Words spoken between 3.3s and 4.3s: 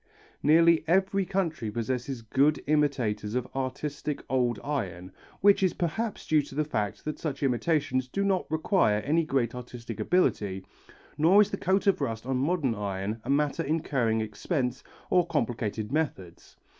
of artistic